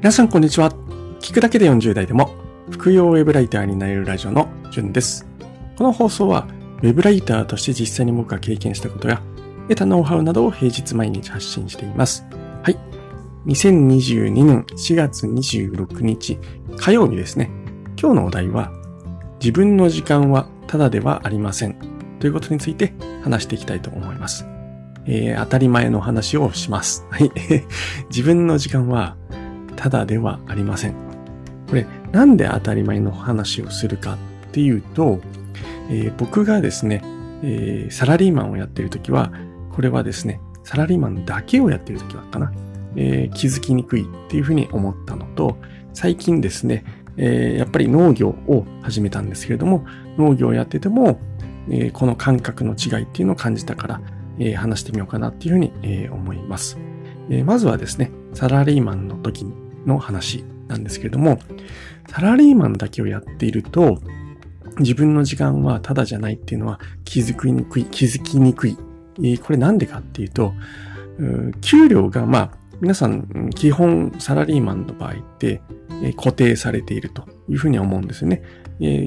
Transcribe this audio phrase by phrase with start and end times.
[0.00, 0.70] 皆さんこんにちは。
[1.18, 2.30] 聞くだけで40代でも
[2.70, 5.26] 副業ウェブライターになれるラジオのじゅんです。
[5.76, 6.46] この放送は
[6.82, 9.20] ウェブライターとして実際に僕が経験したことや
[9.62, 12.24] 得たノウハウなどを平日毎日発信しています。
[12.62, 12.78] はい。
[13.46, 16.38] 2022年4月26日
[16.76, 17.50] 火曜日ですね。
[18.00, 18.70] 今日のお題は
[19.40, 21.74] 自分の時間はただではありません
[22.20, 22.94] ということについて
[23.24, 24.46] 話していきたいと思います。
[25.06, 27.04] えー、当たり前の話をします。
[27.10, 27.32] はい。
[28.10, 29.16] 自分の時間は
[29.78, 30.94] ただではありません。
[31.68, 34.14] これ、なんで当たり前の話をするか
[34.48, 35.20] っていうと、
[35.88, 37.00] えー、僕がですね、
[37.44, 39.30] えー、サラリーマンをやっているときは、
[39.70, 42.52] これはですね、サラリーマンだけをやっているときはかな、
[42.96, 45.56] えー、気づきにくいっていうふうに思ったのと、
[45.94, 46.84] 最近ですね、
[47.16, 49.84] えやっぱり農業を始めたんですけれども、
[50.16, 51.20] 農業をやってても、
[51.70, 54.00] えこの感覚の違いっていうのを感じたから、
[54.38, 56.78] え話してみようかなっていうふうに、え思います。
[57.30, 61.38] えまずはですね、サラリーマンの時にの話なんですけれども、
[62.08, 64.00] サラリーマンだけをやっていると、
[64.78, 68.76] 自分の時間はただじゃないっていうのは気づきにくい、気づきにくい。
[69.42, 70.52] これなんでかっていうと、
[71.60, 75.60] 給料が、まあ、皆さん、基本サラリーマンの場合って、
[76.16, 78.42] 固定されているというふうに思うんですよね。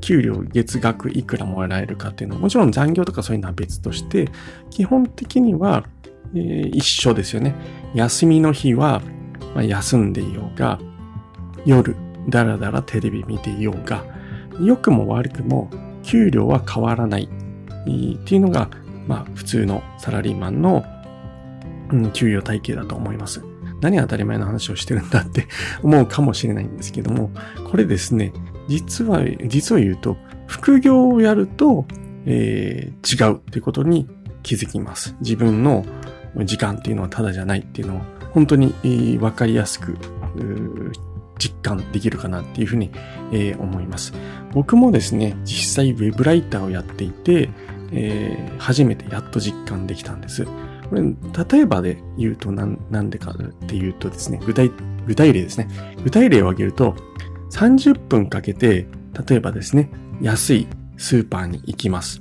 [0.00, 4.28] 給料月額いくらもらえるかっていうのは、もちろん残業とかそういうのは別として、
[4.70, 5.84] 基本的には、
[6.32, 7.54] 一緒ですよね。
[7.94, 9.02] 休みの日は
[9.56, 10.78] まあ、休んでいようが、
[11.64, 11.96] 夜、
[12.28, 14.04] だらだらテレビ見ていようが、
[14.60, 15.70] 良くも悪くも
[16.02, 18.68] 給料は変わらないっていうのが、
[19.06, 20.84] まあ普通のサラリーマンの、
[21.90, 23.42] うん、給与体系だと思います。
[23.80, 25.46] 何当たり前の話をしてるんだって
[25.82, 27.30] 思うかもしれないんですけども、
[27.64, 28.34] これですね、
[28.68, 31.86] 実は、実を言うと、副業をやると、
[32.26, 34.06] えー、違うってことに
[34.42, 35.16] 気づきます。
[35.20, 35.86] 自分の
[36.44, 38.00] 時間っていうのはただじゃないっていうのを
[38.32, 39.96] 本当にわかりやすく
[41.38, 42.90] 実感できるかなっていうふうに
[43.58, 44.12] 思います。
[44.52, 47.50] 僕もですね、実際ウェブライターをやっていて、
[48.58, 50.44] 初めてやっと実感できたんです。
[50.44, 53.36] これ、例えばで言うと何、なんでかっ
[53.66, 54.70] ていうとですね、具体、
[55.06, 55.68] 具体例ですね。
[56.02, 56.94] 具体例を挙げると、
[57.50, 58.86] 30分かけて、
[59.28, 62.20] 例えばですね、安いスーパーに行きます。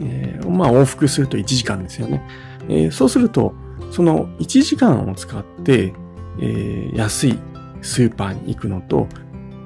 [0.00, 2.22] えー、まあ往復すると1時間ですよね。
[2.68, 3.54] えー、そうすると、
[3.90, 5.92] その1時間を使って、
[6.40, 7.38] えー、安い
[7.82, 9.08] スーパーに行くのと、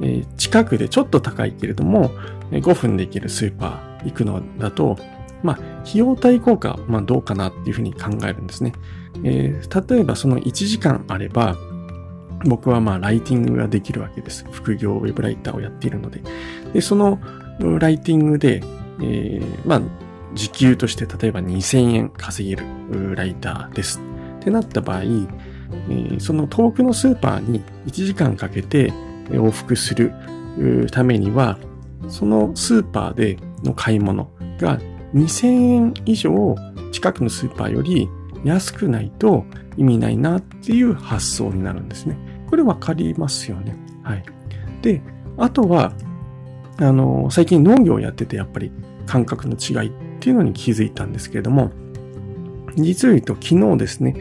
[0.00, 2.10] えー、近くでちょっと高いけれども、
[2.50, 4.96] 5分で行けるスーパー行くのだと、
[5.42, 8.72] まあ、費用対効果、まあどうかなっていうふうに考えるんですね。
[9.24, 11.56] えー、例えばその1時間あれば、
[12.44, 14.44] 僕はまあライティングができるわけです。
[14.50, 16.22] 副業ウェブライターをやっているので。
[16.72, 17.18] で、その
[17.78, 18.62] ライティングで、
[19.00, 19.82] えー、まあ、
[20.36, 24.00] 時給として例えば2000円稼げるライターです。
[24.40, 25.02] ってなった場合、
[26.18, 28.92] その遠くのスーパーに1時間かけて
[29.30, 30.12] 往復する
[30.92, 31.58] ためには、
[32.08, 34.78] そのスーパーでの買い物が
[35.14, 36.54] 2000円以上
[36.92, 38.08] 近くのスーパーより
[38.44, 39.44] 安くないと
[39.76, 42.16] 意味ないなっていう発想になるんですね。
[42.48, 43.74] これわかりますよね。
[44.02, 44.24] はい。
[44.82, 45.02] で、
[45.36, 45.92] あとは、
[46.78, 48.70] あの、最近農業をやっててやっぱり
[49.06, 49.92] 感覚の違いっ
[50.26, 51.70] っていうのに気づいたんですけれども、
[52.74, 54.16] 実を言うと昨日ですね、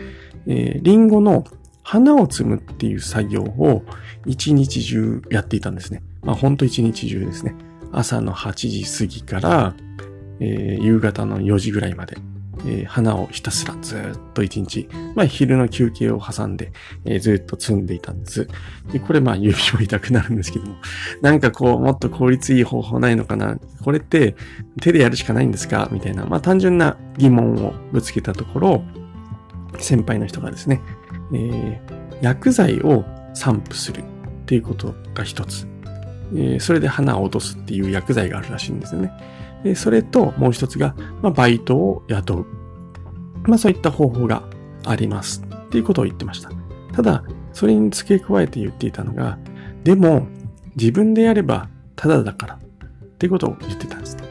[0.45, 1.45] えー、リンゴの
[1.81, 3.81] 花を摘むっていう作業を
[4.27, 6.03] 一日中やっていたんですね。
[6.21, 7.55] まあほんと一日中ですね。
[7.91, 9.73] 朝の8時過ぎから、
[10.39, 12.17] えー、夕方の4時ぐらいまで、
[12.67, 13.99] えー、花をひたすらずっ
[14.33, 16.71] と一日、まあ昼の休憩を挟んで、
[17.05, 18.47] えー、ずっと摘んでいたんです。
[18.91, 20.75] で、これまあ指も痛くなるんですけども、
[21.21, 24.35] なんかこうもっと効率いい方法ないのかなこれって
[24.81, 25.87] 手でやるしかないんですか？
[25.91, 28.83] みたいな、まあ単純な疑問をぶつけたところ、
[29.79, 30.81] 先輩の人がですね、
[31.33, 33.03] えー、薬剤を
[33.33, 34.03] 散布するっ
[34.45, 35.67] ていうことが一つ。
[36.33, 39.11] えー、それで花を落とすっていう薬剤があるらしいんですよね。
[39.63, 42.45] でそれともう一つが、まあ、バイトを雇う。
[43.47, 44.43] まあそういった方法が
[44.85, 46.49] ありますっていうことを言ってました。
[46.93, 47.23] ただ、
[47.53, 49.37] それに付け加えて言っていたのが、
[49.83, 50.27] でも
[50.75, 52.59] 自分でやればただだからっ
[53.17, 54.23] ていうことを言ってたんですね。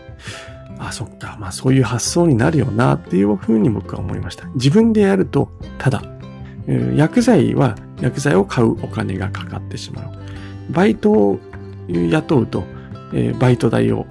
[0.79, 1.37] あ、そっか。
[1.41, 4.47] まあそういう発想になるよなっていうふうに僕は思いました。
[4.55, 6.03] 自分でやると、ただ、
[6.97, 10.05] 薬剤は薬剤を買うお金がかかってしまう。
[10.71, 11.39] バイトを
[11.89, 12.65] 雇うと、
[13.39, 14.06] バイト代を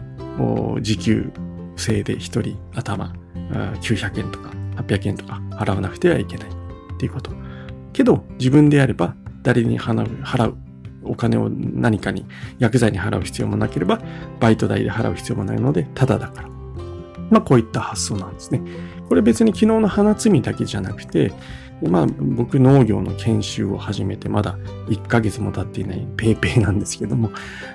[0.81, 1.31] 時給
[1.75, 3.13] 制で一人頭
[3.81, 6.51] 900円とか800円とか払わなくてはいけないっ
[6.97, 7.31] ていうこと。
[7.93, 10.57] けど自分でやれば誰に払う払う
[11.03, 12.25] お金を何かに
[12.59, 14.01] 薬剤に払う必要もなければ
[14.39, 16.53] バイト代で払う必要もないのでただだから。
[17.29, 18.61] まあこういった発想なんですね。
[19.09, 21.33] これ別に昨日の花摘みだけじゃなくて、
[21.81, 27.31] まあ僕農業の研修を始めてまだ1ヶ月も経っていないペイペイなんですけども、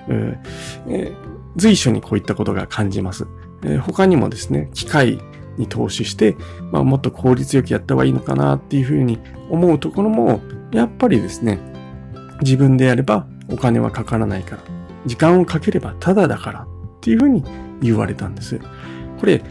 [0.08, 1.16] えー、
[1.56, 3.26] 随所にこういったことが感じます。
[3.64, 5.18] えー、他にもですね、機械
[5.58, 6.36] に投資して、
[6.72, 9.18] まあ、もっと効率よくやった方がいいのかなっていうふうに
[9.50, 10.40] 思うところも、
[10.72, 11.58] やっぱりですね、
[12.42, 14.62] 自分でやればお金はかからないから、
[15.06, 16.66] 時間をかければタダだからっ
[17.00, 17.44] ていうふうに
[17.80, 18.60] 言われたんです。
[19.18, 19.42] これ、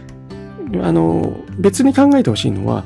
[0.82, 2.84] あの、別に考えてほしいのは、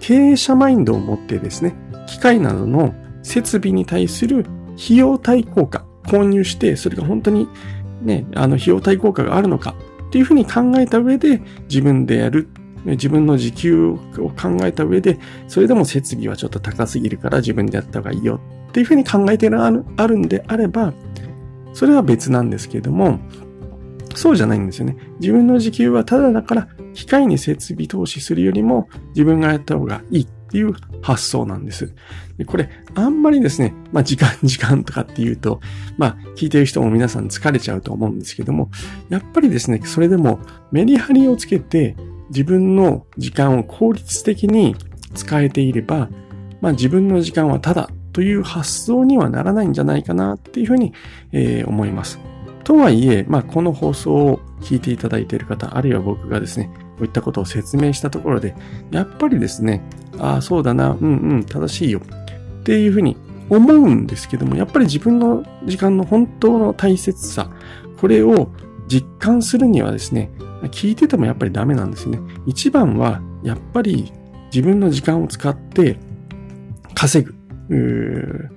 [0.00, 1.74] 経営者マインドを持ってですね、
[2.06, 7.48] 機械などの設備に対する費用対効果、購入して、それが本当に
[8.02, 9.74] ね、あの費用対効果があるのか
[10.08, 12.48] っていうふうに考えた上で自分でやる。
[12.84, 19.70] 自分の時給を考えた上で、それでも設備はちょっと高すぎるから自分でやった方がいいよっていうふうに考えてあ
[20.06, 20.92] るんであれば、
[21.72, 23.18] それは別なんですけれども、
[24.14, 24.96] そうじゃないんですよね。
[25.20, 30.72] 自分の時給はただだから、機械に設備投資するよりも自分がやった方がいいっていう
[31.02, 31.92] 発想なんです。
[32.38, 35.60] でこれ、あんまりですね、まあ時間 時間とかっていうと、
[35.98, 38.70] まあ聞いてる人も皆さん疲れちゃうと思うんですけども、
[39.08, 40.38] やっぱりですね、それでも
[40.70, 41.96] メリハリをつけて
[42.28, 44.76] 自分の時間を効率的に
[45.14, 46.08] 使えていれば、
[46.60, 50.92] まあ自分の時間はただという発想にはならないんじゃないかなっていうふうに、
[51.32, 52.20] えー、思います。
[52.62, 58.54] とはいえ、まあ、この放送を聞いていただいている方、あるいは僕がですね、こういったことを説明したところで、
[58.90, 59.82] やっぱりですね、
[60.18, 62.00] ああ、そうだな、うんうん、正しいよ、
[62.60, 63.16] っていうふうに
[63.50, 67.50] 思うんですけども、やっぱり自分の時間の本当の大切さ、
[68.00, 68.50] これを
[68.88, 70.30] 実感するにはですね、
[70.68, 72.18] 聞いててもやっぱりダメなんですね。
[72.46, 74.12] 一番は、やっぱり
[74.52, 75.98] 自分の時間を使って
[76.94, 77.26] 稼
[77.68, 78.50] ぐ、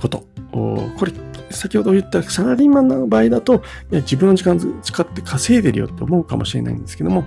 [0.00, 0.24] こと。
[0.52, 1.12] これ、
[1.50, 7.24] 先ほど言ったサラリーマンの場合だと、いや自分の時間使って稼いでるよって思うかもしれないんですけども、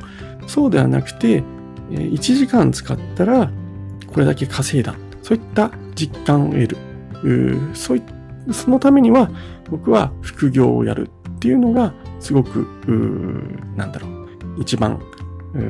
[0.47, 1.43] そうではなくて、
[1.89, 3.51] 1時間使ったら
[4.07, 4.95] これだけ稼いだ。
[5.21, 6.77] そういった実感を得る。
[7.23, 8.03] うそうい
[8.51, 9.29] そのためには
[9.69, 12.67] 僕は副業をやるっていうのがすごく、
[13.75, 14.27] なんだろう、
[14.59, 15.01] 一番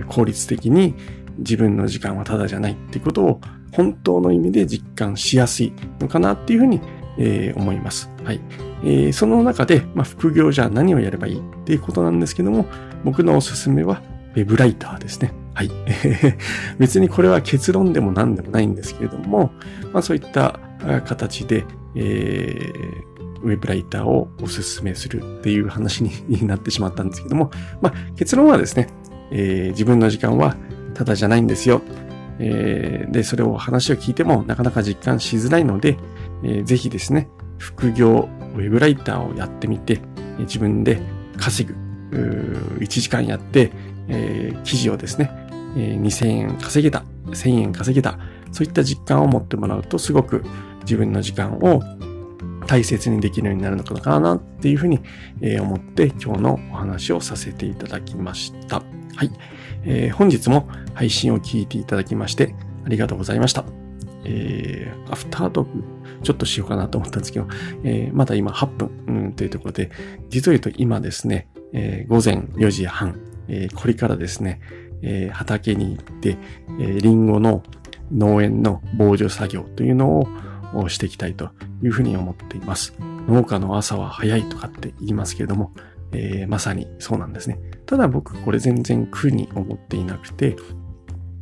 [0.07, 0.95] 効率的に
[1.37, 3.41] 自分の時間はただじゃないっていうことを
[3.71, 6.81] 本当の意味で実感しやすいのかなっていうふうに
[7.17, 8.09] えー、思います。
[8.23, 8.39] はい。
[8.83, 12.65] えー、その中で、まあ、副業じゃ何をやればいいっていうことなんですけども、
[13.03, 14.01] 僕のおすすめは、
[14.35, 15.33] ウェブライターですね。
[15.53, 15.71] はい。
[16.77, 19.51] 別にこれは結論でも何でもないんですけれども、
[19.91, 20.59] まあそういった
[21.05, 21.65] 形で、
[21.95, 27.51] えー、ウェブライターをおすすめするっていう話になってしまったんですけども、
[27.81, 28.89] まあ結論はですね、
[29.31, 30.55] えー、自分の時間は
[30.93, 31.81] ただじゃないんですよ。
[32.39, 35.97] えー、で、それを話を聞いてもなかなか実感しづらいので、
[36.43, 40.01] えー、ぜひですね、副業、ウェブライターをやってみて、
[40.39, 41.01] 自分で
[41.37, 41.75] 稼ぐ、
[42.79, 43.71] 1時間やって、
[44.07, 45.31] えー、記事をですね、
[45.75, 48.19] えー、2000円稼げた、1000円稼げた、
[48.51, 50.43] そういった実感を持ってもらうと、すごく
[50.81, 51.81] 自分の時間を
[52.67, 54.99] 大切にできるようになるのかなっていうふうに、
[55.59, 58.83] 思って今日のお話をさせていただきました。
[59.15, 59.31] はい。
[59.83, 62.53] えー、本日も配信を聞いていただきまして
[62.85, 63.63] ありがとうございました。
[64.25, 65.83] えー、アフタートーク
[66.23, 67.47] ちょっとしようかなと思ったんですけど、
[67.83, 69.89] えー、まだ今8分、うん、というところで、
[70.29, 74.59] 実を言うと今ですね、えー、午前4時半、えー、これからですね、
[75.01, 76.37] えー、畑に行って、
[76.79, 77.63] えー、リンゴの
[78.11, 80.27] 農園の防除作業というのを
[80.73, 81.49] をしていきたいと
[81.83, 82.93] いうふうに思っています。
[83.27, 85.73] 農家の朝は早いとかって言いますけれども、
[86.11, 87.59] えー、まさにそうなんですね。
[87.85, 90.55] ただ僕これ全然苦に思っていなくて、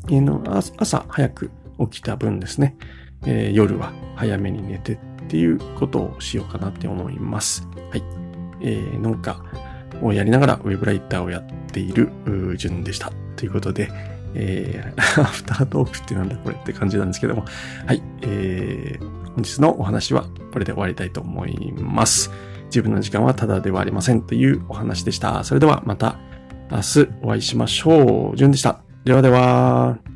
[0.09, 0.43] えー、の
[0.77, 2.77] 朝早く起きた分ですね、
[3.25, 7.67] えー、夜は早めに寝てっていうことをしようかなって思います。
[7.91, 8.03] はい。
[8.61, 9.43] えー、農家
[10.01, 12.09] をやりながらウェブライターをやっている
[12.57, 13.11] 順でした。
[13.35, 13.89] ということで、
[14.35, 17.45] えー、 アフタートークってなんだこれって感じなんですけども、
[17.85, 18.01] はい。
[18.21, 22.31] えー、本日のお話はこれで終わりたいと思います。
[22.65, 25.43] 自分の時間はただではありませんというお話でした。
[25.43, 26.17] それではまた
[26.71, 28.37] 明日お会いしましょう。
[28.37, 28.79] 順でした。
[29.03, 30.14] ではでは。